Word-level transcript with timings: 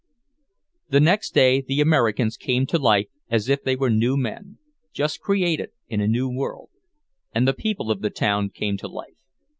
The 0.89 0.99
next 0.99 1.35
day 1.35 1.61
the 1.61 1.79
Americans 1.79 2.35
came 2.35 2.65
to 2.65 2.79
life 2.79 3.05
as 3.29 3.47
if 3.49 3.61
they 3.61 3.75
were 3.75 3.91
new 3.91 4.17
men, 4.17 4.57
just 4.91 5.19
created 5.19 5.73
in 5.89 6.01
a 6.01 6.07
new 6.07 6.27
world. 6.27 6.71
And 7.35 7.47
the 7.47 7.53
people 7.53 7.91
of 7.91 8.01
the 8.01 8.09
town 8.09 8.49
came 8.49 8.77
to 8.77 8.87
life... 8.87 9.13